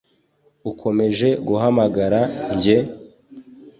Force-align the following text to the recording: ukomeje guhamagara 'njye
ukomeje 0.71 1.27
guhamagara 1.47 2.19
'njye 2.53 2.77